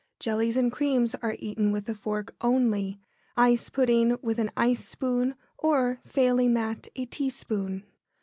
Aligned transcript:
Jellies 0.19 0.57
and 0.57 0.71
creams 0.71 1.13
are 1.21 1.35
eaten 1.37 1.71
with 1.71 1.87
a 1.87 1.93
fork 1.93 2.35
only; 2.41 2.99
ice 3.37 3.69
pudding 3.69 4.17
with 4.23 4.39
an 4.39 4.49
ice 4.57 4.83
spoon, 4.83 5.35
or, 5.59 5.99
failing 6.07 6.55
that, 6.55 6.87
a 6.95 7.05
teaspoon. 7.05 7.83